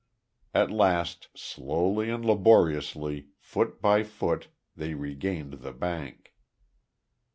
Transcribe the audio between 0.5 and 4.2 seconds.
At last slowly and laboriously, foot by